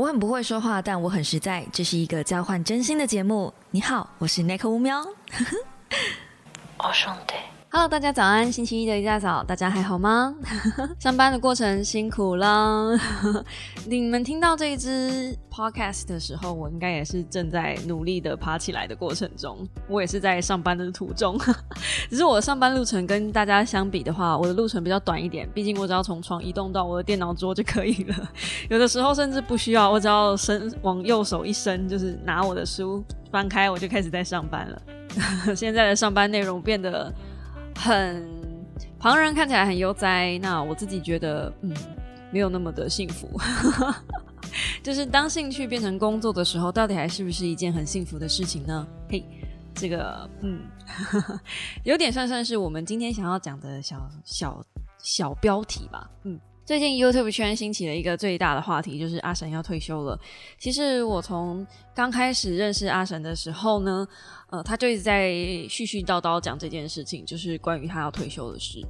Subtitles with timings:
[0.00, 1.62] 我很不会说话，但我很实在。
[1.70, 3.52] 这是一个交换真心的节目。
[3.70, 5.04] 你好，我是 Nick 乌喵。
[6.78, 7.34] 我兄弟。
[7.72, 8.50] Hello，大家早安！
[8.50, 10.34] 星期一的一大早，大家还好吗？
[10.98, 12.98] 上班的过程辛苦了。
[13.86, 19.56] 你们听到这一支 podcast 的时候，我应该也是正在努力的爬起来的过程中。
[19.86, 21.38] 我也是在上班的途中，
[22.10, 25.48] 只是我的上班路程跟大家相比的话，我的路程比较短一点。
[25.54, 28.30] 毕竟我只要从床移动到我的电脑桌就可以了。
[28.68, 34.82] 有的时候甚至不需要，我只要伸往右手一伸，就是拿我的书翻开，我就开始在上班了。
[35.54, 37.14] 现在的上班内容变得。
[37.80, 38.28] 很
[38.98, 41.74] 旁人看起来很悠哉，那我自己觉得，嗯，
[42.30, 43.26] 没有那么的幸福。
[44.82, 48.86] 就是当兴趣变成工作的时候，到底还是不是一件很幸福的事情呢？
[49.08, 49.24] 嘿，
[49.74, 50.60] 这个，嗯，
[51.84, 54.64] 有点算算是我们今天想要讲的小小
[54.98, 56.10] 小标题吧。
[56.24, 56.38] 嗯，
[56.70, 60.16] 最近 YouTube 圈兴起了一个最大的话题，就是阿神要退休了。
[60.56, 64.06] 其实我从刚开始认识阿神的时候呢。
[64.50, 65.30] 呃，他就一直在
[65.68, 68.80] 絮絮叨叨讲这件事情，就是关于他要退休的事。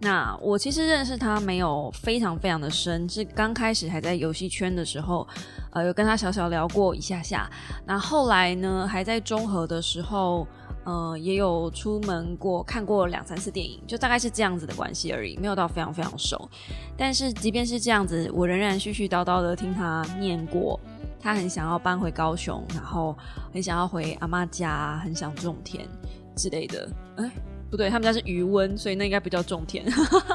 [0.00, 5.26] 那我其实认识他没有非常非常的深，是刚开始还在游戏圈的时候，
[5.72, 7.50] 呃，有跟他小小聊过一下下。
[7.86, 10.46] 那后来呢，还在中和的时候，
[10.84, 16.48] 呃，也有出门过看过两三次电影，就大概是这样子的关系而已，没有到非常非常熟。
[16.96, 20.78] 但是即便是这样子，我仍然絮絮叨叨的听他念过。
[21.20, 23.16] 他很想要搬回高雄，然后
[23.50, 25.88] 很想要回阿妈家，很想种田
[26.36, 26.86] 之类的。
[27.16, 27.30] 哎，
[27.70, 29.86] 不对，他们家是余温，所以那应该不叫种田。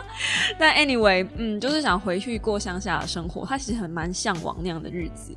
[0.58, 3.46] 但 anyway，嗯，就是想回去过乡下的生活。
[3.46, 5.32] 他其实很蛮向往那样的日子。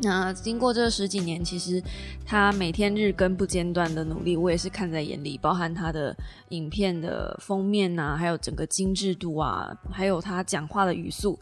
[0.00, 1.82] 那经过这十几年，其实
[2.24, 5.38] 他每天日更不间断的努力，我也是看在眼里。
[5.38, 6.16] 包含他的
[6.50, 11.38] 影片的封面啊，还有整个精致度啊，还有他讲话的语速。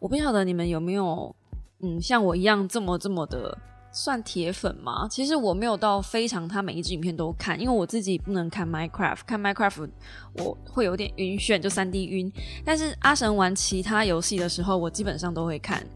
[0.00, 1.34] 我不晓得你们有没有。
[1.80, 3.56] 嗯，像我一样这么这么的
[3.92, 5.06] 算铁粉吗？
[5.08, 9.88] 其实我没有到非常，他每一支影片都看，因为我自己不能看 Minecraft，看 Minecraft
[10.32, 12.32] 我会有点晕眩，就三 D 晕。
[12.64, 15.86] 但是阿神玩其他游戏的时候，我基本上都会看。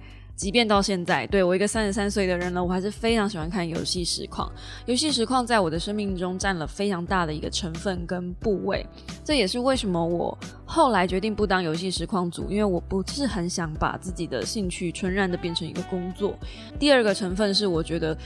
[0.42, 4.50] 即便到现在，对我一个三十三岁的人了，我还是非常喜欢看游戏实况。
[4.86, 8.84] 游戏实况在我的生命中占了非常大的一个成分跟部位，
[9.24, 16.36] 这也是为什么我后来决定不当游戏实况组，因为我不是很想把自己的兴趣纯然的变成一个工作。
[16.76, 18.18] 第二个成分是，我觉得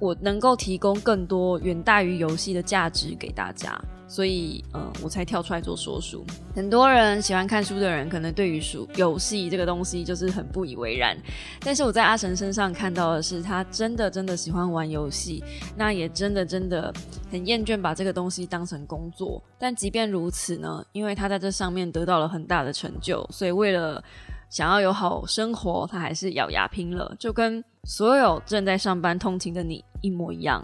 [0.00, 3.80] 我能够提供更多远大于游戏的价值给大家。
[4.12, 6.22] 所以，嗯，我才跳出来做说书。
[6.54, 11.16] 很多人喜欢看书的人，可能对于书游戏这个东西就是很不以为然。
[11.60, 15.42] 但是我在阿神身上看到的是，他真的真的喜欢玩游戏，
[15.74, 16.92] 那也真的真的
[17.30, 19.42] 很厌倦把这个东西当成工作。
[19.58, 24.04] 但即便如此呢，因为他在这上面得到了很大的成就，所以为了
[24.50, 30.62] 想要有好生活，他还是咬牙拼了，就跟所有正在上班通勤的你一模一样。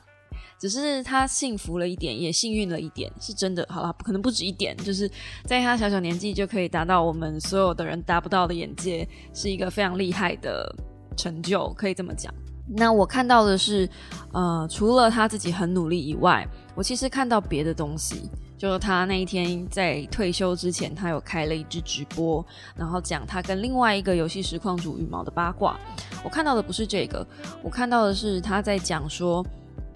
[0.59, 3.65] 只是他幸福了一点，也幸运了一点，是真的。
[3.71, 5.09] 好了，可能不止一点，就是
[5.45, 10.75] 在他小小年纪就可以达到我们所有的人达不到的眼界，是一个非常厉害的
[11.17, 12.35] 成就，可以这么讲。
[12.67, 13.89] 那我看到的是，
[14.33, 25.79] 呃，除了他自己很努力以外，我其实看到别的东西，就是他那一天在退休之前，他有开了一支直播，然后讲他跟另外一个游戏实况主羽毛的八卦。
[26.25, 27.25] 我看到的不是这个，
[27.63, 29.47] 我看到的是他在讲说。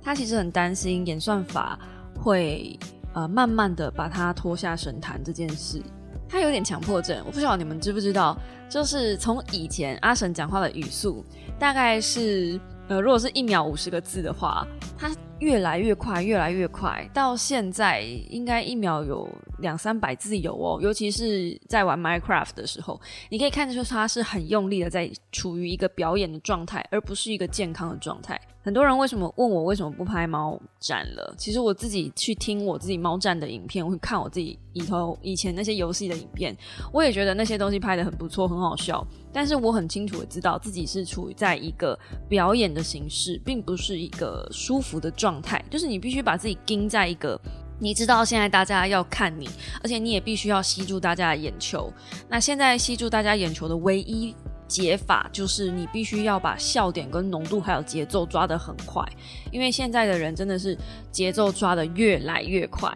[0.02, 1.78] 他其实很担心演算法
[2.20, 2.78] 会
[3.14, 5.80] 呃慢慢的把他拖下神坛这件事，
[6.28, 7.22] 他有点强迫症。
[7.26, 8.36] 我不知道你们知不知道，
[8.68, 11.24] 就是从以前阿神讲话的语速
[11.58, 14.66] 大概是呃如果是一秒五十个字的话，
[14.98, 15.10] 他
[15.42, 20.78] 越来越快，越来越快，到现在应该一秒有两三百字有哦。
[20.80, 28.41] 尤其是在玩 Minecraft 的时候，你可以看得出他是很用力的在处于一个表演的状态，而不是一个健康的状态。
[28.64, 31.34] 很多人为什么问我为什么不拍猫展了？
[31.36, 36.56] 其实我自己去听我自己猫站的影片，我会看我自己以头以前那些游戏的影片，
[36.92, 39.04] 我也觉得那些东西拍的很不错，很好笑。
[39.32, 41.98] 但是我很清楚的知道自己是处于在一个
[42.28, 45.64] 表演的形式，并不是一个舒服的状状态。
[45.70, 47.40] 就是你必须把自己盯在一个，
[47.79, 49.49] 你知道现在大家要看你，
[49.82, 51.90] 而且你也必须要吸住大家的眼球。
[52.29, 54.34] 那现在吸住大家眼球的唯一。
[54.69, 59.06] 解法就是你必须要把笑点跟浓度还有节奏抓得很快，
[59.50, 60.75] 因为现在的人真的是
[61.11, 62.90] 节奏抓得越来越快。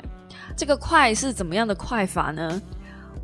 [0.56, 2.62] 这个快是怎么样的快法呢？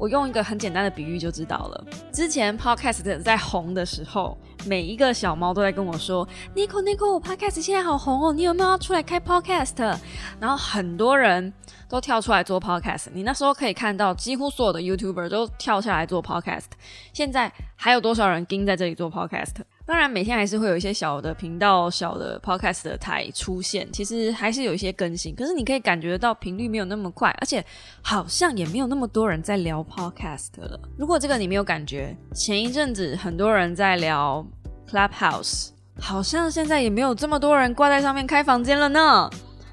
[0.03, 1.85] 我用一个很简单的比喻就知道了。
[2.13, 6.27] 之前 Podcast 在红的时候，每一个小猫都在跟我说
[6.57, 9.97] ：“Nico Nico Podcast 现在好红哦，你有没有要出来开 Podcast？”
[10.41, 11.53] 然后很多人。
[11.89, 16.65] 都跳出来做 podcast，你那时候可以看到几乎所有的 YouTuber 都跳下来做 podcast。
[17.13, 19.57] 现在还有多少人盯在这里做 podcast？
[19.85, 25.35] 当然，每天还是会有一些小的频道、小的 podcast 的台出现，其实还是有一些更新。
[25.35, 27.65] 可是你可以感觉到频率没有那么快，而且
[28.01, 30.81] 好像也没有那么多人在聊 podcast 了。
[30.97, 34.47] 如果这个你没有感觉，前一阵子很多人在聊
[34.89, 39.29] Clubhouse，好像现在也没有这么多人挂在上面开房间了呢。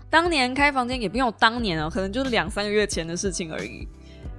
[0.09, 3.87] 当年开房间也不用当年哦，可能就是两三个月前的事情而已。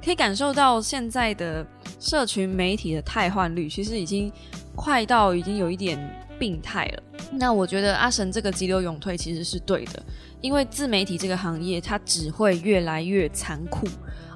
[0.04, 1.64] 可以感受到现在的
[1.98, 4.32] 社群媒体的汰换率，其实已经
[4.74, 5.98] 快到已经有一点
[6.38, 7.02] 病态了。
[7.32, 10.02] 那我觉得阿神这个急流勇退其实是对的，
[10.40, 13.86] 因为自媒体这个行业它只会越来越残酷，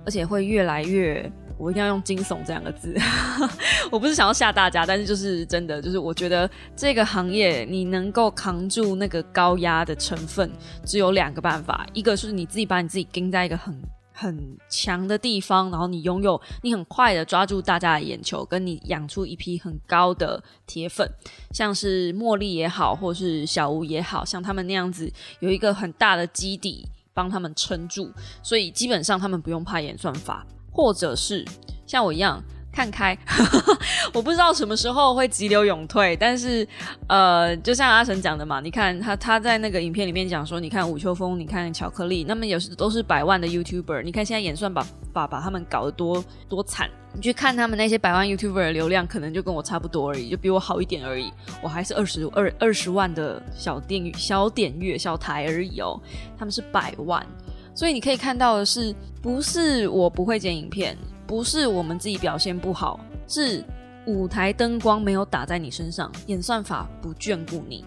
[0.04, 1.30] 而且会越来越……
[1.56, 2.92] 我一定要用惊悚这两个字，
[3.88, 10.50] 我不是想要吓大家，但是就是真的，就是我觉得这个行业你能够扛住那个高压的成分，
[10.84, 13.72] 只有两个办法，一个是你自己把你自己盯在一个很。
[14.16, 21.10] 很强的地方，然后你拥有，你很快的抓住大家的眼球，跟你养出一批很高的铁粉，
[21.52, 31.44] 像是茉莉也好，或是小吴也好像他们那样子，有一个很大的基底帮他们撑住，所以基本上他们不用怕演算法，或者是
[31.84, 32.40] 像我一样。
[32.74, 33.16] 看开，
[34.12, 36.66] 我不知道什么时候会急流勇退，但是
[37.06, 51.32] 呃，就像阿神讲的嘛，你看他他在那个影片里面讲说，你看吴秋风，你看巧克力，那么也是都是百万的 YouTuber，你看现在演算把把把他们搞得多多惨，你去看他们那些百万 YouTuber 的流量，可能就跟我差不多而已，就比我好一点而已，
[51.62, 56.00] 我还是二十二二十万的小电小点月小台而已哦，
[56.36, 57.24] 他们是百万，
[57.72, 58.92] 所以你可以看到的是，
[59.22, 60.98] 不是我不会剪影片。
[61.26, 63.64] 不是我们自己表现不好，是
[64.06, 67.84] 舞台灯光没有打在你身上，演算法不眷顾你。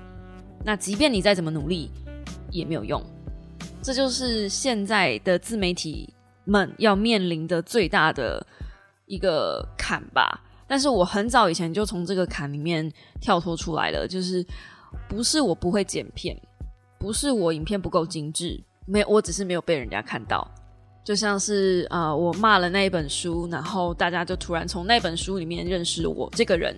[0.66, 1.92] 那即便你再怎么努力，
[2.50, 3.02] 也没有用。
[3.82, 6.14] 这就是现在的自媒体
[6.46, 8.46] 们要面临的最大的
[9.06, 10.44] 一个坎吧。
[10.68, 12.92] 但是我很早以前就从这个坎里面
[13.22, 14.46] 跳脱出来了，就是
[15.08, 16.36] 不是我不会剪片，
[16.98, 20.46] 不是我影片不够精致，没，我只是没有被人家看到。
[21.08, 26.76] 就像是啊，我骂了那一本书，然后大家就突然从那本书里面认识我这个人。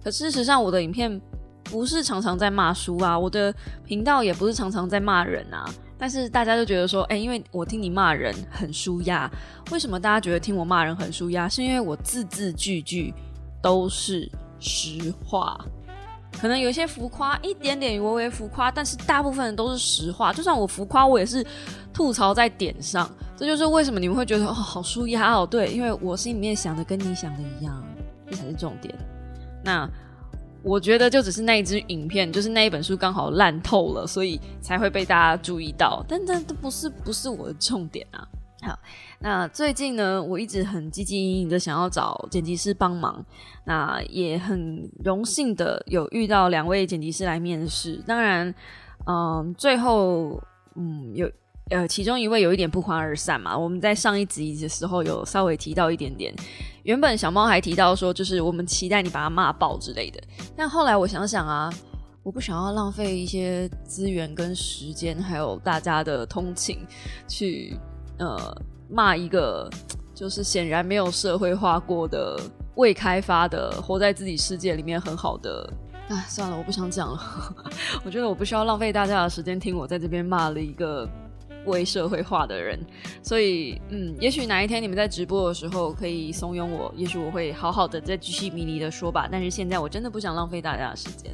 [0.00, 1.20] 可事实上，我的影片
[1.64, 3.52] 不是常常在骂书啊，我的
[3.84, 5.68] 频道也不是常常在骂人啊。
[5.98, 9.28] 但是大家就觉得说，哎，因为我听你骂人很舒压。
[9.72, 11.48] 为什么大家觉得听我骂人很舒压？
[11.48, 13.12] 是因为我字字句句
[13.60, 14.30] 都是
[14.60, 15.58] 实话。
[16.40, 20.32] 可能有些浮夸，一点点微微浮夸，但是大部分都是实话。
[20.32, 21.44] 就算我浮夸，我也是
[21.92, 23.10] 吐槽在点上。
[23.36, 25.46] 这就是为什么你们会觉得哦，好舒压哦。
[25.46, 27.82] 对，因为我心里面想的跟你想的一样，
[28.30, 28.94] 这才是重点。
[29.64, 29.88] 那
[30.62, 36.04] 我觉得就只是那一支影片，就是那一本书刚好烂透了，所以才会被大家注意到。
[36.08, 38.26] 但这都不是不是我的重点啊。
[38.62, 38.78] 好，
[39.24, 43.24] 那最近呢，我一直很积极营营的想要找剪辑师帮忙，
[43.64, 47.98] 那也很荣幸的有遇到两位剪辑师来面试。
[48.06, 48.54] 当然，
[49.06, 50.38] 嗯，最后
[50.76, 51.26] 嗯有
[51.70, 53.56] 呃其中一位有一点不欢而散嘛。
[53.56, 56.34] 我们在上一集的时候有稍微提到一点点，
[56.82, 60.22] 原本小猫还提到说，就是我们期待你把他骂爆之类的。
[60.54, 61.72] 但后来我想想啊，
[62.22, 66.80] 我不想要浪费一些资源跟时间，还有大家的通勤
[67.26, 67.74] 去。
[68.16, 68.56] 呃，
[68.94, 69.68] 骂一个
[70.14, 72.40] 就是显然没有社会化过的、
[72.76, 75.68] 未开发的、活在自己世界里面很好的，
[76.08, 77.20] 哎，算了，我不想讲了。
[78.06, 81.08] 我觉得我不需要浪费大家的时间听我在这边骂了一个
[81.66, 82.78] 未社会化的人。
[83.22, 89.28] 所以，嗯，也许哪一天你们在直播的时候可以怂恿我，也许我会好好的再继续迷离的说吧。
[89.30, 91.32] 但是现在我真的不想浪费大家的时间。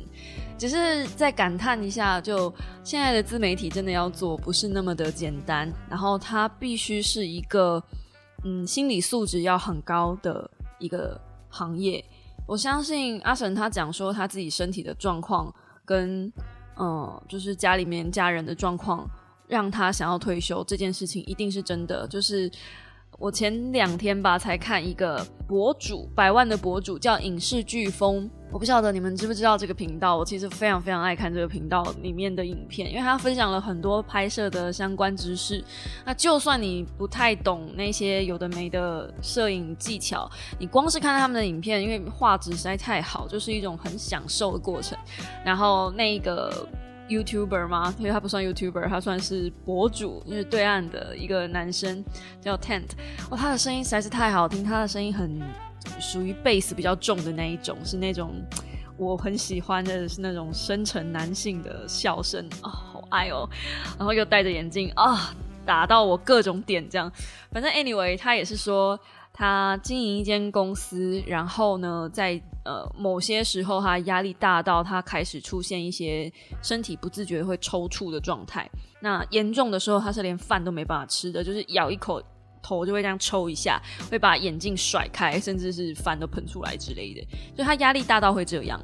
[0.60, 2.52] 只是在感叹一下，就
[2.84, 7.82] 现在的自媒体真的要做不是那么的简单，然后它必须是一个
[8.44, 12.04] 嗯心理素质要很高的一个行业。
[12.46, 15.50] 我相信阿神他讲说他自己身体的状况
[15.82, 16.30] 跟
[16.76, 19.08] 嗯就是家里面家人的状况
[19.48, 22.06] 让他想要退休这件事情一定是真的。
[22.06, 22.50] 就是
[23.20, 28.28] 我前两天吧才看一个博主百万的博主叫影视飓风。
[28.50, 35.62] 我不晓得你们知不知道这个频道，我其实非常非常爱看这个频道里面的影片，因为他分享了很多拍摄的相关知识。
[36.04, 44.98] 那就算你不太懂那些有的没的摄影技巧，你光是看他们的影片，因为画质实在太好，就是一种很享受的过程。
[45.44, 46.66] 然后那个
[47.10, 47.94] YouTuber 吗？
[47.98, 52.02] 因为他不算 YouTuber，他算是博主，就是对岸的一个男生
[52.40, 52.88] 叫 Tent。
[53.30, 55.38] 哇，他的声音实在是太好听，他的声音很。
[55.98, 58.34] 属于贝斯比较重的那一种，是那种
[58.98, 63.48] 我很喜欢的，是那种深沉男性的笑声啊，好爱哦。
[63.98, 67.10] 然后又戴着眼镜啊，打到我各种点这样。
[67.50, 68.98] 反正 anyway，他也是说
[69.32, 76.30] 他经营一间公司，然后呢，在呃某些时候他压力大到他开始出现一些
[76.62, 78.68] 身体不自觉会抽搐的状态。
[79.00, 82.22] 那严重的时候，他是连饭都没办法吃的，就是咬一口
[82.62, 87.26] 头就会这样抽一下，会把眼镜甩开，甚至是饭都喷出来之类的。
[87.56, 88.78] 就他压力大到会这样。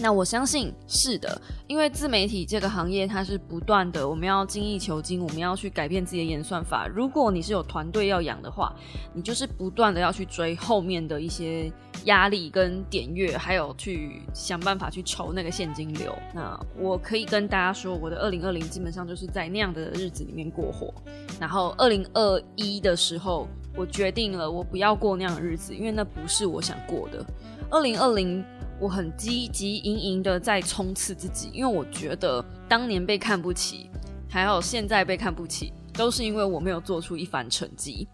[0.00, 6.88] 那我相信是的，因为自媒体这个行业它是不断的，我们要精益求精，我们要去改变自己的演算法。
[6.88, 8.74] 如果你是有团队要养的话，
[9.12, 11.70] 你就是不断的要去追后面的一些
[12.06, 16.16] 压力跟点阅，还有去想办法去筹那个现金流。
[16.34, 20.92] 那我可以跟大家说，我的二零二零基本上就是在那样的日子里面过活。
[21.38, 23.46] 然后二零二一的时候，
[23.76, 27.24] 我决定了我不要过那样的日子，因为那不是我想过的。
[27.70, 28.42] 二零二零。
[28.82, 33.88] 我很积极盈盈的在冲刺自己，因为我觉得当年被看不起，
[34.28, 38.08] 还有现在被看不起，都是因为我没有做出一番成绩。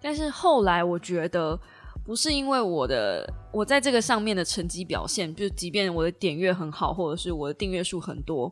[0.00, 1.60] 但是后来我觉得，
[2.02, 8.50] 不是因为我的我在这个上面的成绩表现，就即便我的点阅很好，或者是我的订阅数很多，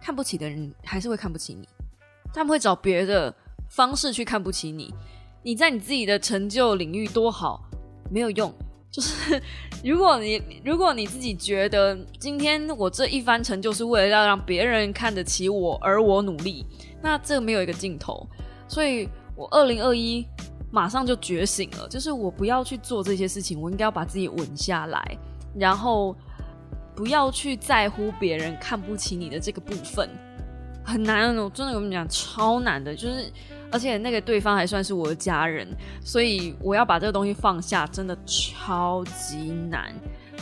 [0.00, 1.68] 看不起的人还是会看不起你，
[2.32, 3.34] 他们会找别的
[3.68, 4.94] 方式去看不起你。
[5.42, 7.68] 你在你自己的成就领域多好，
[8.10, 8.50] 没有用。
[8.92, 9.42] 就是
[9.82, 16.66] 如果你如果你自己觉得今天我这一番成就是为了要让别人看得起我而我努力，
[17.00, 18.28] 那这个没有一个尽头。
[18.68, 20.26] 所以我二零二一
[20.70, 25.18] 马上就觉醒了，就是我不要去做这些事情，我应该要把自己稳下来，
[25.58, 26.14] 然后
[26.94, 30.06] 不要去在乎别人看不起你的这个部分。
[30.84, 33.32] 很难，我真的跟你讲，超难的，就是。
[33.72, 35.66] 而且那个对方还算是我的家人，
[36.04, 39.92] 所以我要把这个东西放下，真的超级难。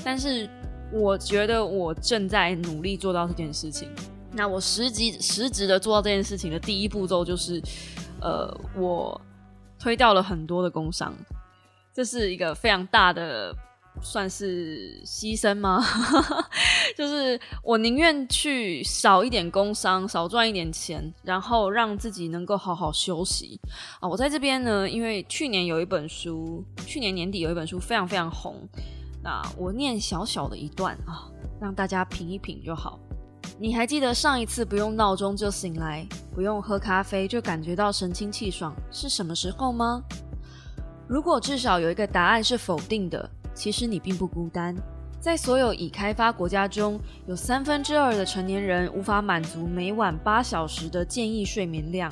[0.05, 0.51] 但是
[0.93, 3.89] 我觉得我正在努力做到这件事情。
[4.33, 7.63] 那我实际实质的做到这件事情的第一步骤就是，
[8.21, 9.19] 呃，我
[9.79, 11.15] 推掉了很多的工伤，
[11.95, 13.55] 这是一个非常大的。
[14.03, 15.85] 算是牺牲吗？
[16.97, 23.61] 就是我宁愿去少一点工伤，少赚一点钱，然后让自己能够好好休息
[24.01, 24.09] 啊！
[24.09, 28.57] 我在这边呢，因为去年有一本书，去年年底有一本书非常非常红，
[29.23, 31.31] 那我念小小的一段啊，
[31.61, 32.99] 让大家品一品就好。
[33.59, 40.03] 你还记得上一次不用闹钟就醒来，不用喝咖啡就感觉到神清气爽是什么时候吗？
[41.07, 43.31] 如果至少有一个答案是否定的。
[43.55, 44.75] 其实你并不孤单，
[45.19, 52.11] 在所有已开发国家中，有三分之二的成年人无法满足每晚八小时的建议睡眠量。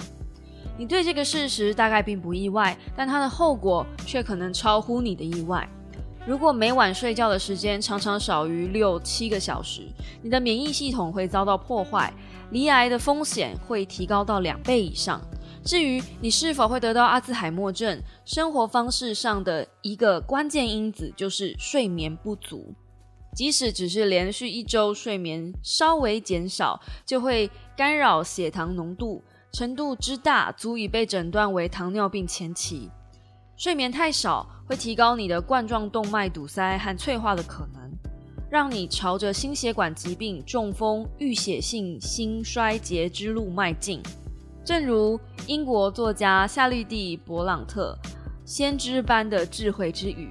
[0.77, 5.69] 你对这个事实大概并不意外，但它的后果却可能超乎你的意外。
[6.27, 9.89] 如果每晚睡觉的时间常常少于六七个小时，
[10.21, 12.13] 你的免疫系统会遭到破坏，
[12.51, 15.21] 罹癌的风险会提高到两倍以上。
[15.65, 22.75] 至于你是否会得到阿兹海默症，生活方式上的一个关键因子就是睡眠不足。
[23.35, 29.23] 即使只是连续一周睡眠稍微减少，就会干扰血糖浓度，
[29.53, 32.91] 程度之大足以被诊断为糖尿病前期。
[33.57, 37.93] 睡眠太少会提高你的冠状动脉堵塞和脆化的可能，
[38.51, 44.01] 让你朝着心血管疾病、中风、预血性心衰竭之路迈进。
[44.69, 47.99] 正如英国作家夏绿蒂·勃朗特
[48.45, 50.29] 先知般的智慧之语：“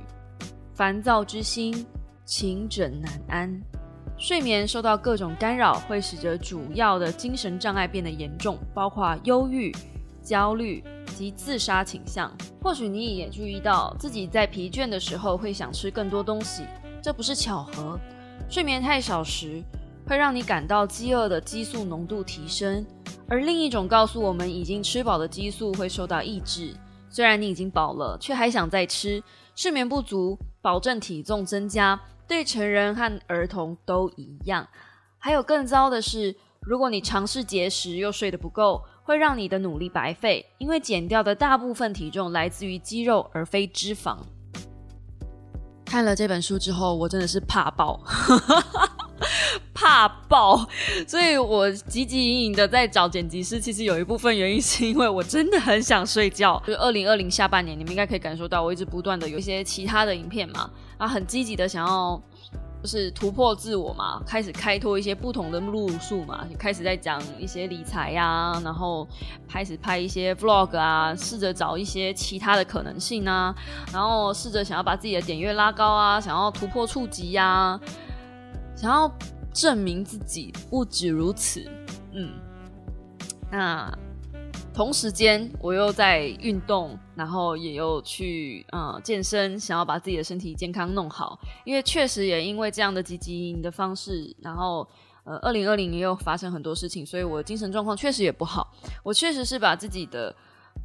[0.77, 1.83] 烦躁之心，
[2.23, 3.61] 寝枕难安。”
[4.15, 9.75] 睡眠受到各种干扰，会使得主要的精神障碍变得严重，包括忧郁、
[10.21, 10.83] 焦虑
[11.15, 12.31] 及自杀倾向。
[12.61, 16.61] 或许你也注意到自己在疲倦的时候会想吃更多东西，
[17.01, 17.99] 这不是巧合。
[18.47, 19.63] 睡眠太少时，
[20.07, 22.85] 会让你感到饥饿的激素浓度提升。
[23.29, 26.73] 而另一种告诉我们已经吃饱的激素会受到抑制，
[27.09, 29.21] 虽然你已经饱了，却还想再吃。
[29.55, 34.67] 睡眠不足保证体重增加，对成人和儿童都一样。
[35.17, 44.17] 还有更糟的是，如果你尝试节食又睡得不够，会让你的努力白费，因为减掉的大部分体重来自于肌肉而非脂肪。
[45.83, 47.99] 看了这本书之后，我真的是怕爆。
[49.73, 50.67] 怕爆，
[51.07, 53.59] 所以我汲汲营营的在找剪辑师。
[53.59, 56.61] 其实有一部分原因是因为我真的很想睡觉。
[56.65, 62.21] 就是二零二零下半年，你们应该可以感受到，我一直不断的有一些其他的影片嘛，啊很积极的想要
[62.81, 69.07] 就是突破自我嘛，开始开拓一些不同的路数嘛，开始在讲一些理财呀，然后
[69.49, 73.53] 开始拍一些 vlog 啊，试着找一些其他的可能性啊，
[73.91, 77.79] 然后试着想要把自己的点阅拉高啊，想要突破触及呀，
[78.77, 79.11] 想要。
[79.53, 81.67] 证明自己不止如此，
[82.11, 82.29] 嗯，
[83.51, 83.91] 那
[84.71, 91.39] 同时间我又在运动，然后也有去嗯健身，想要把自己的身体健康弄好。
[91.65, 94.87] 因为确实也因为这样的积极的方式，然后
[95.23, 98.71] 呃，二零二零年又发生很多事情，所以我的精神状况确实也不好。
[99.01, 100.35] 我确实是把自己的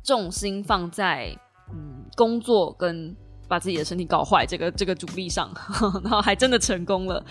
[0.02, 1.36] 重心放在
[1.70, 3.14] 嗯工作跟。
[3.52, 5.52] 把自己的身体搞坏，这个这个主力上，
[6.02, 7.22] 然后还真的成功了。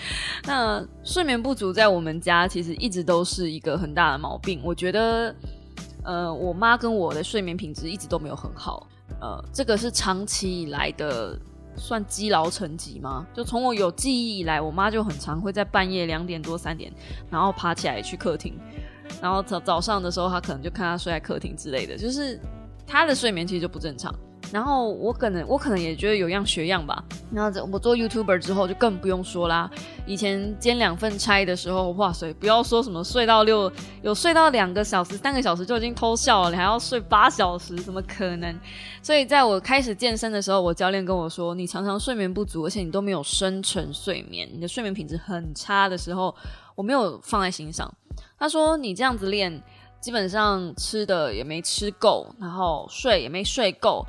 [0.44, 4.62] 那睡眠不足在我们家其实一直都是一个很大的毛病。
[4.64, 5.36] 我觉得，
[6.04, 8.86] 呃，我妈跟我的睡眠品质一直都没有很好。
[9.20, 11.36] 呃，这个是长期以来的
[11.76, 13.26] 算积劳成疾吗？
[13.34, 16.94] 就从我有记忆以来，我妈就很常会在半夜两点多三点，
[17.32, 18.54] 然后爬起来去客厅，
[19.20, 22.40] 然后早早上的时候，她可能就看她睡在客厅之类的，就是
[22.86, 24.14] 她的睡眠其实就不正常。
[24.52, 27.04] 然后我可能我可能也觉得有样学样吧。
[27.32, 29.72] 然后我做 YouTuber 之后就更不用说啦。
[30.06, 38.54] 以前兼两份差的时候，哇塞，不要说什么睡到六，有睡到两个小时、三个小时就已经偷笑了，你还要睡八小时，怎么可能？
[39.02, 46.36] 所以在我开始健身的时候，我教练跟我说，你常常睡眠不足，而且你都没有深沉睡眠，你的睡眠品质很差的时候，
[46.76, 47.90] 我没有放在心上。
[48.38, 49.64] 他说你这样子练，
[50.02, 54.06] 基本上吃的也没吃够，然后睡也没睡够。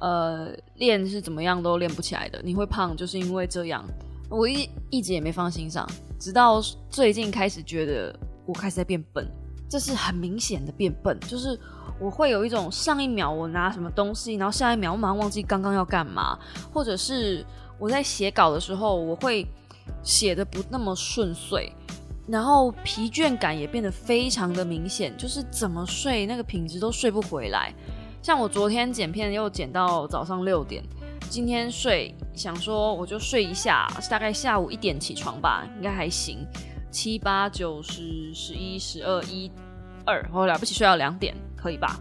[0.00, 2.40] 呃，练是怎么样都练不起来的。
[2.42, 3.84] 你会胖，就是因为这样。
[4.28, 5.84] 我一一直也没放心上，
[6.18, 9.28] 直到最近开始觉得我开始在变笨，
[9.68, 11.18] 这是很明显的变笨。
[11.20, 11.58] 就是
[11.98, 16.38] 我会有一种上一秒我拿什么东西，然后下一秒我马上忘记刚刚要干嘛，
[16.72, 17.44] 或者是
[17.76, 19.44] 我在写稿的时候，我会
[20.04, 21.72] 写的不那么顺遂，
[22.28, 27.74] 然后疲倦感也变得非常的明显，就是怎么睡那个品质都睡不回来。
[28.22, 30.84] 像我昨天剪片又剪到早上六点，
[31.30, 36.46] 今天睡想说我就睡一下，大概下午一点起床吧，应该还行。
[36.90, 39.50] 七八九十十一十二一
[40.04, 41.98] 二，我了不起睡到两点，可以吧？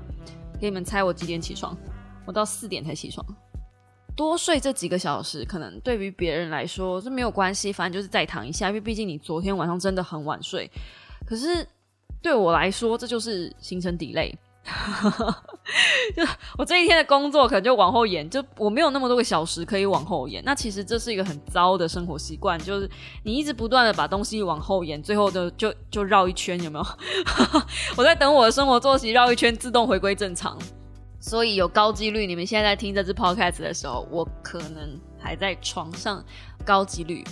[0.59, 1.77] 给你们猜我几点起床？
[2.25, 3.25] 我到四点才起床。
[4.15, 10.69] 多睡这几个小时，可能对于别人来说是没有关系，反正就是再躺一下，因为毕竟你昨天晚上真的很晚睡。
[11.25, 11.65] 可是
[12.21, 14.33] 对我来说，这就是形成 delay。
[16.15, 16.23] 就
[16.57, 20.41] 我这一天的工作可能就往后延，就我没有那么多个小时可以往后延。
[20.45, 22.89] 那其实这是一个很糟的生活习惯，就是
[23.23, 26.85] 你一直不断的把东西往后延，最后就就就绕一圈，有没有？
[27.95, 30.57] 我在等我的生活作息绕一圈，自动回归正常。
[31.19, 36.23] 所以有高几率，你们现在在听这支 podcast 的时候，我可能还在床上，
[36.65, 37.23] 高几率。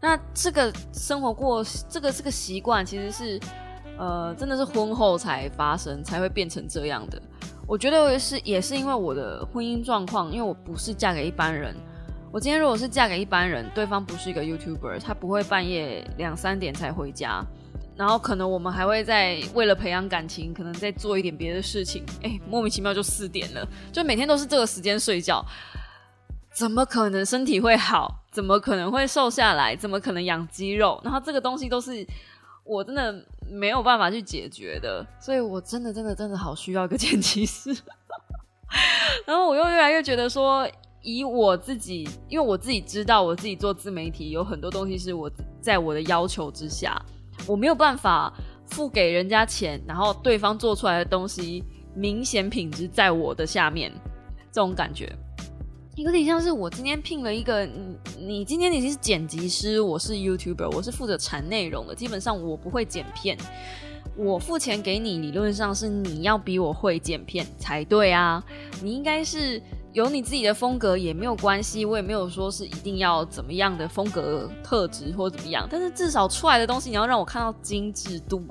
[0.00, 3.40] 那这个生活过，这个这个习惯其实是。
[3.96, 7.22] 呃，真的是婚后才发生，才会变成这样的。
[7.66, 11.74] 我觉得是也是因为我的婚姻状况，因为我不是嫁给一般人。
[12.30, 17.42] 我今天如果是嫁给一般人，对方不是一个 YouTuber，他不会半夜两三点才回家，
[17.96, 22.04] 然后可能我们还会在为了培养感情，可能再做一点别的事情。
[22.22, 25.44] 哎，莫名其妙就四点了，就每天都是这个时间睡觉，
[26.52, 28.22] 怎么可能身体会好？
[28.30, 29.74] 怎么可能会瘦下来？
[29.74, 31.00] 怎么可能养肌肉？
[31.02, 32.06] 然后这个东西都是。
[32.64, 33.14] 我真的
[33.46, 37.70] 没有办法去解决的，所以我真的真的真的好需要一个剪辑师。
[39.26, 40.68] 然后我又越来越觉得说，
[41.02, 47.00] 以我自己，因为我自己知道我自己做自媒体有很多东西是我在我的要求之下，
[47.46, 48.32] 我没有办法
[48.66, 51.62] 付给人家钱，然后对方做出来的东西
[51.94, 53.92] 明显品质在我的下面，
[54.50, 55.14] 这种感觉。
[55.96, 61.94] 有点像是我今天聘了一个你，你今天已经是剪辑师，我是 YouTuber，我是负责产内容的。
[61.94, 63.38] 基本上我不会剪片，
[64.16, 68.42] 我付钱给你，理论上是你要比我会剪片才对啊。
[68.82, 78.42] 你应该是有你自己的风格也没有关系，我也没有说是一定要怎么样的风格特质或怎么样，但是至少出来的东西你要让我看到精致度，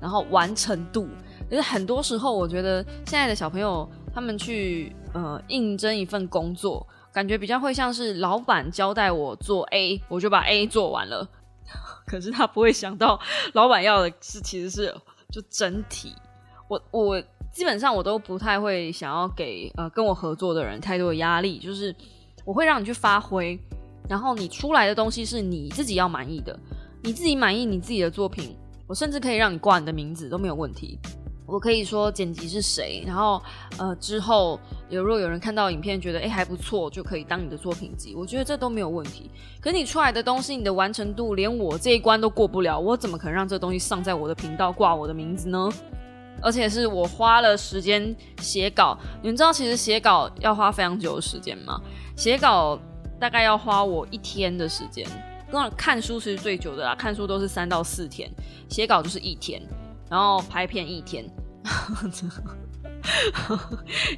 [0.00, 1.06] 然后完成度。
[1.50, 3.86] 就是很多时候我觉得现在的小朋友。
[4.16, 11.28] 他们去呃应征一份工作，感觉比较会像是老板交代我做 A，我就把 A 做完了。
[12.08, 13.20] 可是他不会想到，
[13.52, 14.86] 老板要的是其实是
[15.30, 16.14] 就整体。
[16.66, 21.94] 我我基本上我都不太会想要给呃跟我合作的人太多的压力，就是
[22.46, 23.60] 我会让你去发挥，
[24.08, 26.58] 然后你出来的东西是你自己要满意的，
[27.02, 30.98] 你自己满意你自己的作品，我甚至可以让你挂你的名字都没有问题。
[31.46, 33.40] 我可以说剪辑是谁，然后
[33.78, 39.30] 呃之后有若有人看到影片觉得哎还不错，就可以当你的作品集，我觉得这都没有问题。
[39.60, 45.68] 可你出来的东西，你的完成度连我这一关都过不了，我怎么可能让这东西上在我的频道挂我的名字呢？
[46.42, 51.80] 而且是我花了时间写稿，你们知道其实写稿要花非常久的时间吗？
[52.14, 52.78] 写稿
[53.18, 55.06] 大概要花我一天的时间，
[55.50, 58.30] 那看书其实最久的啦，看书都是三到四天，
[58.68, 59.62] 写稿就是一天。
[60.08, 61.24] 然后拍片一天，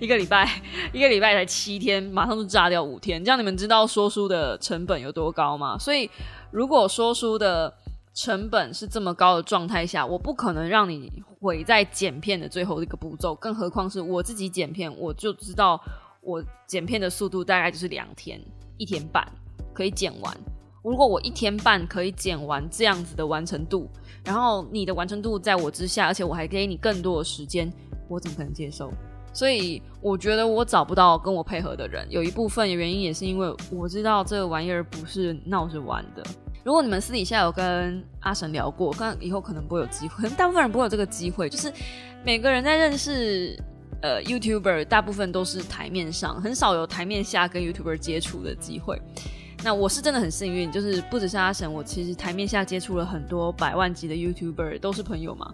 [0.01, 0.49] 一个礼拜，
[0.93, 5.79] 一个礼拜才七天，马上就炸掉五天，这样你们知道说书的成本有多高吗？
[5.79, 6.11] 所以，
[6.51, 7.73] 如果说书的
[8.15, 15.81] 成本是这么高的状态下，我不可能让你毁在剪片的最后一个步骤，更何况是我自己剪片，我就知道
[16.21, 18.41] 我剪片的速度大概就是两天，
[18.77, 19.27] 一天半
[19.73, 20.37] 可以剪完。
[20.83, 23.91] 如果我一天半可以剪完这样子的完成度，
[24.25, 27.73] 然后你的完成度在我之下，而且我还给你更多的时间。
[28.09, 28.91] 我怎么可能接受？
[29.35, 36.23] 所以我觉得我找不到跟我配合的人，有一部分原因也是因为我知道这个玩意儿不是闹着玩的。
[36.65, 41.49] 如果你们私底下有跟阿神聊过，看以后可能不会有机会，大部分人不会有这个机会。
[41.49, 41.73] 就是
[42.25, 43.59] 每个人在认识
[44.03, 49.01] 呃 YouTuber，大部分都是台面上，很少有台面下跟 YouTuber 接触的机会。
[49.65, 55.53] 那我是真的很幸运，就是不只是阿神，我其实台面下接触了很多百万级的 YouTuber，都是朋友嘛。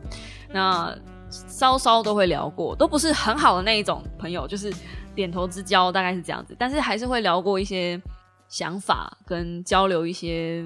[0.53, 0.95] 那
[1.31, 4.73] 稍稍都会聊过，都不是很好的那一种朋友，就是
[5.15, 6.55] 点头之交，大概是这样子。
[6.59, 8.01] 但是还是会聊过一些
[8.47, 10.65] 想法，跟交流一些，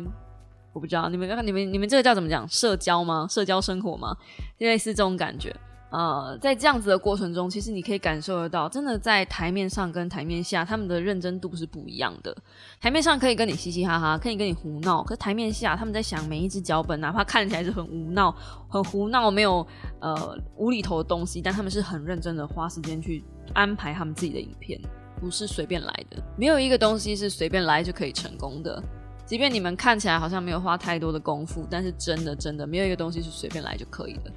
[0.72, 2.46] 我不知道你们、你们、你们这个叫怎么讲？
[2.48, 3.27] 社交吗？
[3.31, 4.16] 社交生活吗？
[4.59, 5.55] 类似这种感觉。
[5.90, 12.37] 呃，在这样子的过程中，其实你可以感受得到，真的在台面上跟台面下，他们的认真度是不一样的。
[12.79, 18.31] 台面上可以跟你嘻嘻哈哈，可以跟你胡闹，可是台面下他们在想每一只脚本，哪怕看起来是很无闹、
[18.68, 19.66] 很胡闹、没有
[20.01, 23.24] 呃无厘头的东西，但他们是很认真的花时间去
[23.55, 24.79] 安排他们自己的影片，
[25.18, 26.22] 不是随便来的。
[26.37, 28.83] 没有一个东西是随便来就可以成功的，
[29.24, 34.31] 即便你们看起来好像没有花太多的功夫，但是真的真的没有一个东西是随便来就可以的。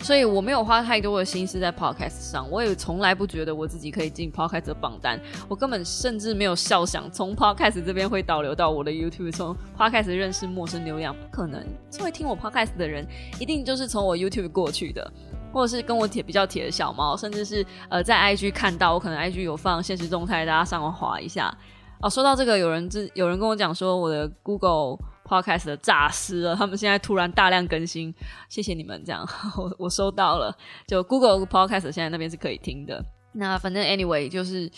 [0.00, 11.64] 所以我没有花太多的心思在 podcast 上，我也从来不觉得我自己可以进 podcast 的榜单，我根本甚至没有笑想从 podcast 这边会导流到我的 YouTube，从 podcast 认识陌生流量，不可能。
[12.00, 13.06] 会听我 podcast 的人，
[13.40, 15.10] 一定就是从我 YouTube 过去的，
[15.52, 21.56] 或者是跟我铁比较铁的小猫，甚至是呃在 IG 看到我可能 IG 有放现实动态，大家上网划一下。
[22.02, 24.98] 哦，说到这个，有人之有人跟我讲说我的 Google。
[25.24, 28.14] Podcast 的诈尸了，他们现在突然大量更新，
[28.48, 30.56] 谢谢你们，这样 我我收到了。
[30.86, 33.04] 就 Google Podcast 现在那边是可以听的。
[33.32, 34.70] 那反正 anyway 就是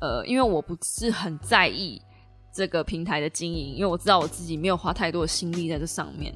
[0.00, 2.00] 呃，因为我不是很在意
[2.52, 6.34] 这个平台的经营，因为我知道我自己没有花太多的心力在这上面。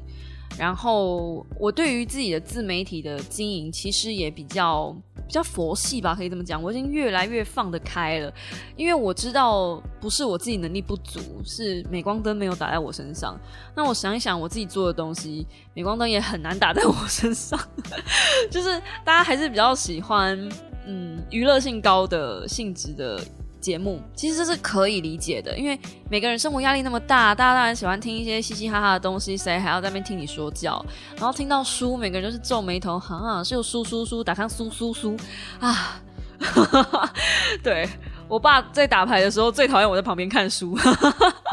[0.59, 4.95] 然后我对于自己的自媒体的经营，其实也比较
[5.27, 6.63] 比较佛系吧，可以这么讲。
[6.63, 8.33] 我已经越来越放得开了，
[8.77, 13.39] 因为我知道不是我自己能力不足，是镁光灯没有打在我身上。
[13.75, 17.59] 那我想一想，我自己做的东西，镁光灯也很难打在我身上。
[18.51, 20.39] 就是大家还是比较喜欢
[20.87, 23.21] 嗯娱乐性高的性质的。
[23.65, 25.79] 节目其实这是可以理解的，因为
[26.11, 30.85] 每个人生活压力那么大，大家当然喜欢听一些嘻嘻哈哈的东西，谁还要在那边听你说教？
[31.17, 35.17] 然后听到书，每个人都是皱眉头，哈，是有书书书，打开书书书
[35.61, 35.99] 啊！
[37.65, 37.89] 对
[38.29, 40.77] 我爸在打牌的时候最讨厌我在旁边看书，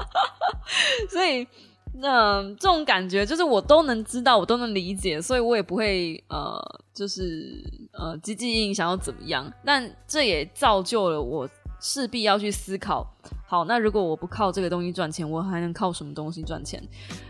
[1.10, 1.47] 所以
[1.93, 6.60] 那这种感觉就是我都能知道，我都能理解，所以我也不会呃，
[6.93, 11.47] 就是呃，积极硬想要怎么样，但这也造就了我。
[11.82, 13.06] 势必要去思考，
[13.48, 16.82] 好，那如果我不靠这个东西赚钱，我还能靠什么东西赚钱？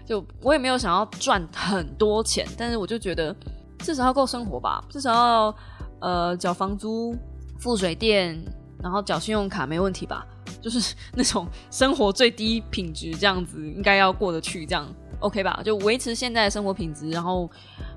[0.05, 3.33] 就我也没有想要赚很多钱，但是我就觉得
[3.79, 5.55] 至少要够生活吧，至少要
[6.01, 7.15] 呃缴房租、
[7.59, 8.37] 付水电，
[8.83, 10.27] 然后缴信用卡没问题吧？
[10.61, 14.85] 就是那种生活最低品质这样子，应该要过得去，这样
[15.21, 15.61] OK 吧？
[15.63, 17.49] 就维持现在的生活品质，然后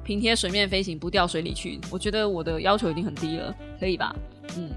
[0.04, 1.80] 平贴水面飞行，不掉水里去。
[1.90, 4.14] 我觉得我的要求已经很低了，可以吧？
[4.56, 4.70] 嗯。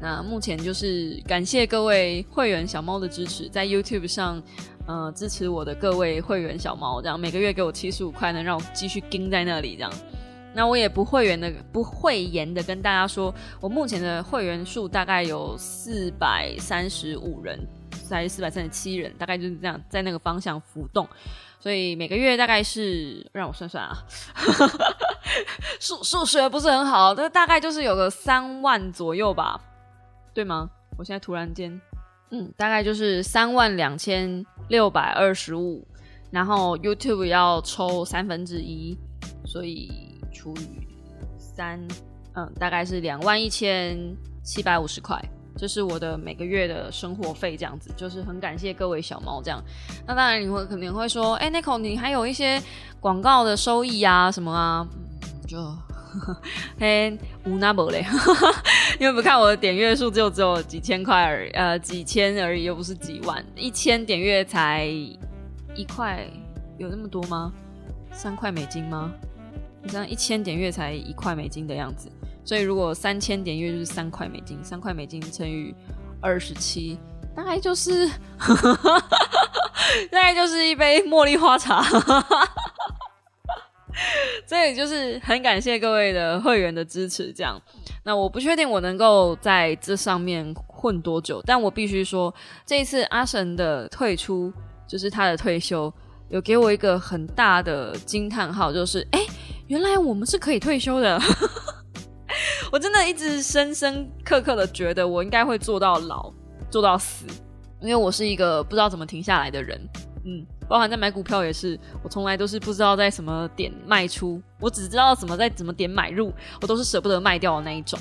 [0.00, 4.42] 那目前就是感谢各位会员小猫的支持，在 YouTube 上，
[4.86, 9.92] 呃，支持我的各位会员小猫，这样每个月给我七十五块，能让我继续盯在那里，这样。
[10.52, 17.60] 那我也不会员的，不会言的跟大家说，我目前的会员数大概有四百三十五人，
[18.08, 21.06] 还是四百三十七人，大概就是这样，在那个方向浮动。
[21.60, 24.02] 所以每个月大概是，让我算算啊，
[25.78, 29.60] 数数学不是很好，但大概就是有个三万左右吧。
[30.32, 30.70] 对吗？
[30.96, 31.80] 我现在突然间，
[32.30, 35.86] 嗯，大概就是三万两千六百二十五，
[36.30, 38.96] 然后 YouTube 要抽三分之一，
[39.46, 39.90] 所以
[40.32, 40.86] 除以
[41.38, 41.80] 三，
[42.34, 43.98] 嗯，大概是两万一千
[44.42, 45.18] 七百五十块，
[45.56, 49.62] 这是我的每个月的生活费，这样子，就是很感谢各位小猫这样。
[50.06, 52.62] 那当然你会可能会说，哎，Nico，你还有一些
[53.00, 54.86] 广告的收益啊，什么啊，
[55.48, 55.58] 就。
[56.78, 58.04] 嘿，无那么嘞，
[58.98, 64.84] 因为不看我的点阅数，就只有几千块而已，呃，几千而已，又不是几万，一千点阅才
[65.74, 66.26] 一块，
[66.78, 67.52] 有那么多吗？
[68.12, 69.12] 三块美金吗？
[69.82, 72.10] 你像一千点阅才一块美金的样子，
[72.44, 75.74] 所以如果三千点阅就是三块美金，三块美金乘以
[76.20, 76.98] 二十七，
[77.34, 78.06] 大概就是
[80.10, 81.82] 大概就是一杯茉莉花茶。
[84.46, 87.60] 所以就是很感谢各位的会员的支持，这样。
[88.04, 92.34] 那我不确定我能够在这上面混多久，但我必须说，
[92.64, 94.52] 这一次阿神的退出，
[94.88, 95.92] 就是他的退休，
[96.28, 99.20] 有给我一个很大的惊叹号，就是哎，
[99.68, 101.20] 原来我们是可以退休的。
[102.72, 106.32] 我真的一直深深刻刻的觉得，我应该会做到老，
[106.70, 107.26] 做到死，
[107.80, 109.80] 因为我是一个不知道怎么停下来的人。
[110.24, 117.98] 嗯，包含在买股票也是，我从来都是不知道在什么点卖出，我只知道怎么在怎么点买入，我都是舍不得卖掉的那一种。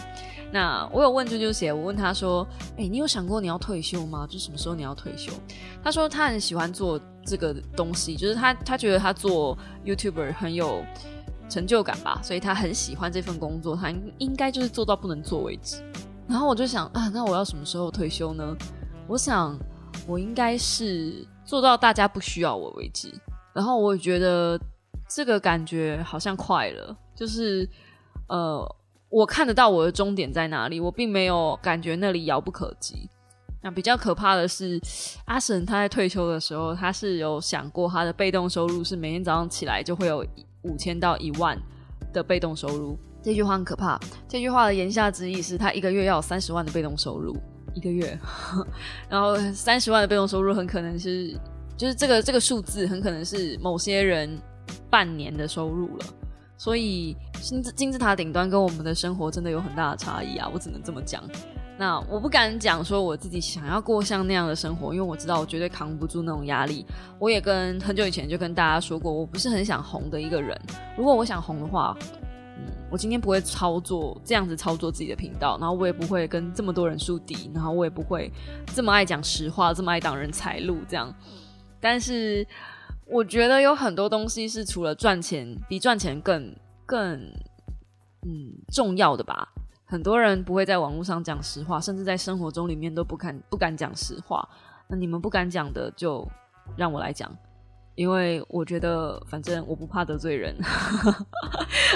[0.52, 4.28] 那我有问啾啾姐，我问他说：“哎，你有想过你要退休吗？
[4.30, 5.34] 就什么时候你要退休？”
[5.84, 10.86] 他说他很喜欢做这个东西，就是他他觉得他做 YouTuber 很有
[11.50, 15.84] 成就感吧，所以他很喜欢这份工作，他应该就是做到不能做为止。
[16.28, 18.56] 然后我就想啊，那我要什么时候退休呢？
[19.08, 19.58] 我想
[20.06, 21.26] 我应该是。
[21.50, 23.12] 做到大家不需要我为止，
[23.54, 24.56] 然后我觉得
[25.08, 27.68] 这个感觉好像快了，就是
[28.28, 28.64] 呃，
[29.10, 33.10] 我看得到我的终点在哪里，我并没有感觉那里遥不可及。
[33.64, 34.80] 那比较可怕的是，
[35.26, 40.24] 阿神他在退休的时候，他是有想过他的被动收入是每天早上起来就会有
[40.62, 41.60] 五千到一万
[42.14, 42.96] 的被动收入。
[43.24, 47.36] 这句话很可怕，这句话的言下之意是他一个月要有三十万的被动收入。
[47.80, 48.20] 一个月，
[49.10, 51.34] 然后三十万的被动收入很可能是，
[51.78, 54.38] 就是这个这个数字很可能是某些人
[54.90, 56.06] 半年的收入了。
[56.58, 60.52] 所以金字金字塔顶端跟我们的生活真的有很大的差异啊！
[60.54, 61.24] 我只能这么讲。
[61.78, 66.86] 那我不敢讲说我自己想要过像那样的生活，因为我知道我绝对扛不住那种压力。
[67.18, 70.60] 我也跟很久以前就跟大家说过，我不是很想红的一个人。
[70.98, 71.98] 如果我想红的话。
[72.92, 78.32] 我今天不会操作这样子操作自己的频道，然后我也不会跟这么多人树敌，然后我也不会
[78.74, 81.14] 这么爱讲实话，这么爱挡人财路这样。
[81.80, 82.46] 但是
[83.06, 87.20] 我觉得有很多东西是除了赚钱，比赚钱更更
[88.24, 89.48] 嗯重要的吧。
[89.86, 94.48] 很多人不会在网络上讲实话，甚至在生活中里面都不敢不敢讲实话。
[94.88, 96.28] 那你们不敢讲的，就
[96.76, 97.32] 让我来讲。
[98.00, 100.56] 因为我觉得，反正我不怕得罪人，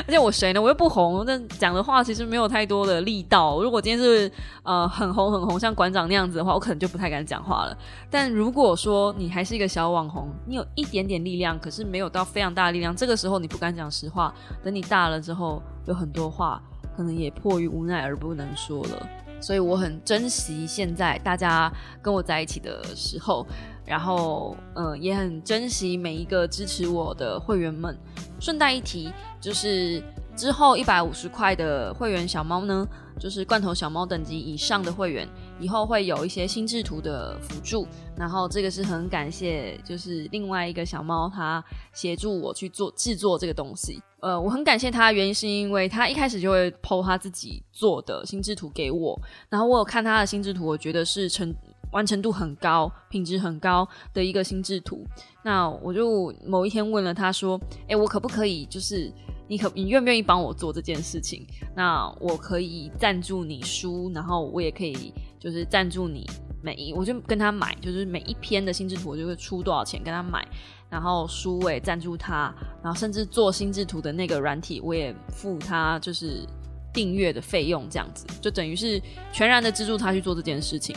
[0.06, 0.62] 而且我谁呢？
[0.62, 3.62] 我又不红，那讲的话其实没有太多的力道。
[3.64, 4.30] 如果今天是
[4.64, 7.78] 呃很红很红，像馆长那样子的话，我可能就不太敢讲话了。
[8.12, 14.34] 但如果说你还是一个小网红，你有一点点力量，可是没有到非常大的力量，这个时候你不敢讲实话。
[14.62, 16.62] 等你大了之后，有很多话
[16.98, 19.08] 可能也迫于无奈而不能说了。
[19.40, 23.48] 所以我很珍惜现在大家跟我在一起的时候。
[23.86, 27.98] 然后，嗯，也很珍惜每一个支持我的会员们。
[28.40, 30.02] 顺带一提，就是
[30.36, 32.88] 之后一百五十块的会员小猫呢，
[33.20, 35.28] 就是罐头小猫等级以上的会员，
[35.60, 37.88] 以后会有一些心智图的辅助。
[38.18, 44.02] 然后这个是很感谢，就是另外一个小猫，它协助我去做制作这个东西。
[44.22, 49.20] 呃，我很感谢他，原因是因为他一开始就会剖他自己做的心智图给我，
[49.50, 51.54] 然后我有看他的心智图，我觉得是成。
[51.94, 55.06] 完成度很高、品质很高的一个心智图，
[55.44, 59.10] 那我就某一天问了他说：“哎，我可不可以就是
[59.48, 61.48] 你可你愿不愿意帮我做这件事情？
[61.76, 66.28] 那我可以赞助你书，然后我也可以就是赞助你
[66.62, 70.46] 每一，我就跟他买，就是每一篇的心智图我就会出多少钱跟他买，
[70.90, 76.48] 然后书我也赞助他，然后甚至做心智图的那个软体我也付他就是
[76.92, 79.00] 订阅的费用，这样子就等于是
[79.32, 80.96] 全然的资助他去做这件事情。”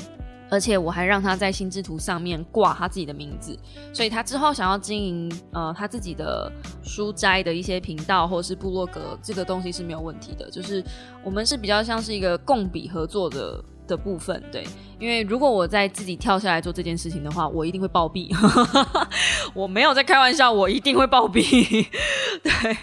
[0.48, 3.58] 而且我还让他在心智图上面挂他自己的名字，
[3.92, 6.50] 所以他之后想要经营呃他自己的
[6.82, 10.50] 书斋的一些频道或者是部落格，这个东西是没有问题的。
[10.50, 10.84] 就是
[11.24, 14.64] 我们是比较像是一个共笔合作的的部分，对。
[14.98, 18.30] 因为如果我在自己跳下来做这件事情的话，我一定会暴毙。
[19.52, 21.42] 我没有在开玩笑，我一定会暴毙。
[22.42, 22.76] 对。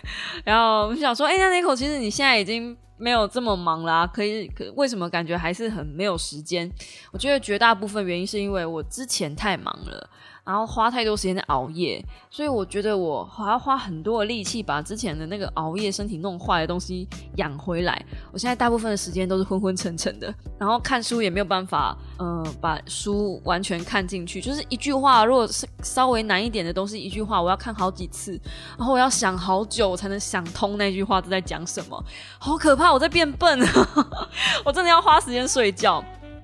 [0.44, 2.78] 然后我们想说，哎，那 n i c 其实你现在已经。
[2.98, 6.70] 没有这么忙啦，可以可为什么感觉还是很没有时间？
[7.12, 10.10] 我觉得绝大部分原因是因为我之前太忙了。
[10.46, 18.06] 然后花太多时间在熬夜，所以我觉得我还要花很多的力气把之前的那个熬夜身体弄坏的东西养回来。
[18.32, 24.42] 我现在大部分的时间都是昏昏沉沉的，然后看书也没有办法，呃，把书完全看进去。
[24.42, 28.38] 就是一句话，如果是稍微难一点的东西，一句话我要看好几次，
[28.78, 32.04] 然后我要想好久才能想通那句话都在讲什么，
[32.38, 32.92] 好可怕！
[32.92, 33.60] 我在变笨，
[34.66, 36.04] 我真的要花时间睡觉。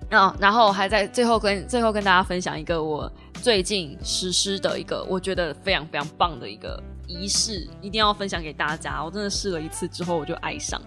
[0.09, 9.03] 啊，然后还在最后跟最后跟大家分享一个我最近实施的一个我觉得非常非常棒的一个仪式，一定要分享给大家。
[9.03, 10.81] 我真的试了一次之后，我就爱上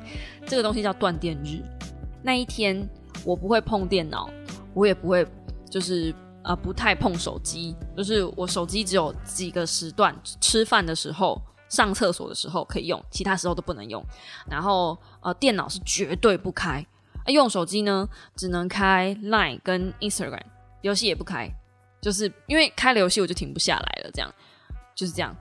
[0.47, 1.63] 这个东西，叫断电日。
[2.23, 2.89] 那一天
[3.25, 4.29] 我不会碰电脑，
[4.75, 5.27] 我也不会
[5.71, 14.05] 就是呃不太碰手机，就是我手机只有几个时段，吃饭的时候、上厕所的时候可以用，其他时候都不能用。
[14.49, 16.85] 然后呃电脑是绝对不开，
[17.27, 20.43] 用手机呢只能开 Line 跟 Instagram，
[20.81, 21.49] 游戏也不开，
[22.01, 24.33] 就是因为开了游戏我就停不下来了，这样
[24.95, 25.37] 就是这样。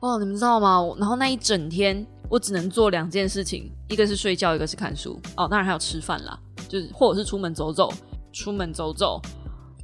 [0.00, 0.84] 哦，你们知道吗？
[0.98, 5.18] 然后那一整天，我只能做两件事情，一个是睡觉，一个是看书。
[5.36, 7.90] 哦，当然还有吃饭啦，就是或者是出门走走，
[8.32, 9.20] 出门走走。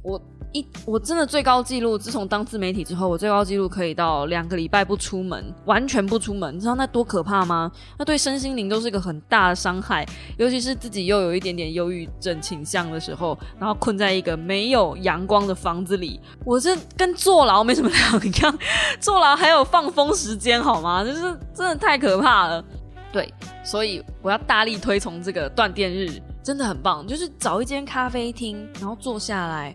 [0.03, 0.21] 我
[0.53, 6.55] 一我真的最高纪录，自从当自媒体之后，我最高纪录可以到两个礼拜不出门，完全不出门。
[6.55, 7.71] 你知道那多可怕吗？
[7.97, 10.05] 那对身心灵都是一个很大的伤害，
[10.37, 18.57] 尤其是自己又有一点点忧郁症倾向的时候，然后困在一个没有阳光的房子里，我这跟坐牢没什么两样。
[19.01, 21.03] 坐牢还有放风时间好吗？
[21.03, 21.21] 就是
[21.53, 22.63] 真的太可怕了。
[23.11, 23.31] 对，
[23.63, 27.05] 所以我要大力推崇这个断电日，真的很棒。
[27.07, 29.73] 就是找一间咖啡厅，然后坐下来。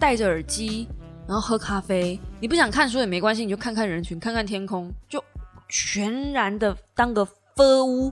[0.00, 0.88] 戴着耳机，
[1.28, 2.18] 然后喝咖啡。
[2.40, 5.22] 你不想看书也没关系，你就看看人群，看看天空，就
[5.68, 8.10] 全然的当个 歌屋，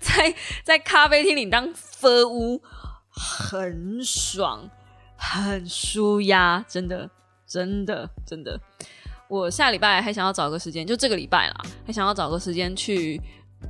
[0.00, 2.60] 在在咖啡厅里当歌屋，
[3.08, 4.68] 很爽，
[5.16, 7.08] 很舒压，真的，
[7.46, 8.60] 真的，真的。
[9.28, 11.54] 我下礼拜还想要找个时间，就这个礼拜啦，
[11.86, 13.20] 还想要找个时间去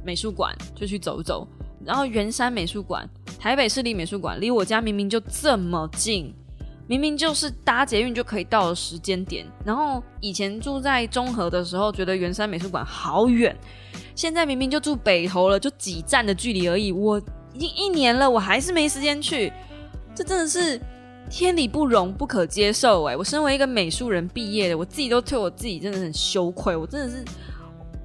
[0.03, 1.47] 美术馆，就去走走。
[1.85, 3.07] 然后圆山美术馆、
[3.39, 6.35] 台北市立美术馆离我家明明就这么近。
[6.93, 13.57] 明明就是搭捷运就可以到的时间点，然后以前住在中和的时候，觉得圆山美术馆好远，
[14.15, 16.93] 现在明明就住北投了，就几站的距离而已。
[16.93, 17.19] 我
[17.55, 19.51] 已经一年了，我还是没时间去，
[20.15, 20.79] 这真的是
[21.31, 23.17] 天理不容，不可接受哎！
[23.17, 27.25] 我身为一个美术人毕业的，我自己都对我自己真的很羞愧，我真的是。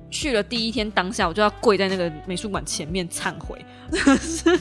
[0.10, 3.64] 去了第一天当下，我就要跪在那个美术馆前面忏悔，
[4.20, 4.60] 是，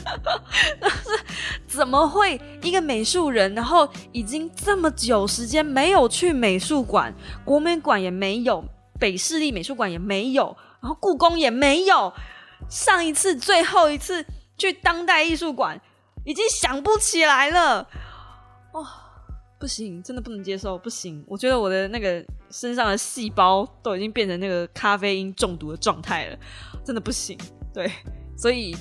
[1.65, 7.13] 怎么会一个美术人，然后已经这么久时间没有去美术馆，
[7.45, 8.63] 国美馆也没有，
[8.99, 12.13] 北市立美术馆也没有，然后故宫也没有，
[12.69, 14.25] 上一次最后一次
[14.57, 15.79] 去当代艺术馆，
[16.25, 17.87] 已经想不起来了，
[18.73, 19.06] 哇！
[19.59, 21.23] 不行，真的不能接受，不行！
[21.27, 26.37] 我觉得我的那个身上的细胞都已经变成那个咖啡因中毒的状态了，
[26.85, 27.37] 真的不行。
[27.73, 27.91] 对，
[28.37, 28.75] 所以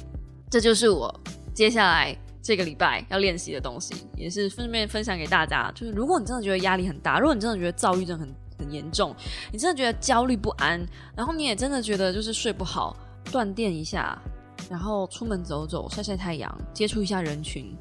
[0.50, 1.12] 这就是我
[1.54, 5.72] 接下来这个礼拜要练习的东西，也是顺便分享给大家。
[5.74, 9.16] 就是如果你真的觉得压力很大，如果你真的觉得躁郁症很很严重，
[9.50, 10.86] 你真的觉得焦虑不安，
[11.16, 12.94] 然后你也真的觉得就是睡不好，
[13.32, 14.20] 断电一下，
[14.68, 17.74] 然后出门走走，晒晒太阳，接触一下人群。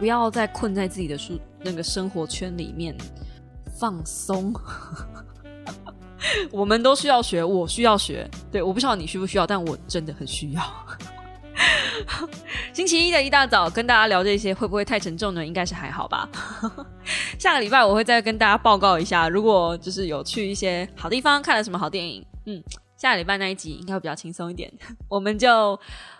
[0.00, 2.96] 不要再困在自己的书那个生活圈里面，
[3.78, 4.50] 放松。
[6.50, 8.26] 我们都需要学，我需要学。
[8.50, 10.62] 对，我不知道你需不需要，但我真的很需要。
[12.72, 15.44] 星期一的一大早跟大家聊这些，会不会太沉重呢？
[15.44, 16.26] 应该是还好吧。
[17.38, 22.24] 下个礼拜我会再跟大家报告一下，如果就是有去一些好地方，看了什么好电影。
[22.46, 22.64] 嗯，
[22.96, 24.72] 下个礼拜那一集应该会比较轻松一点。
[25.10, 25.78] 我们就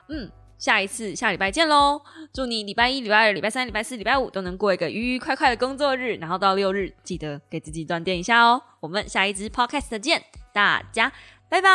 [0.09, 0.31] 嗯。
[0.61, 2.03] 下一次下礼拜见喽！
[2.33, 8.63] 祝你礼拜一、礼拜二、礼拜三、礼拜四、礼拜五都能过一个愉愉快快的工作日，然后到六日记得给自己断电一下哦。
[8.79, 11.11] 我们下一支 podcast 见，大家
[11.49, 11.69] 拜拜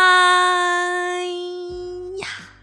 [2.19, 2.54] 呀。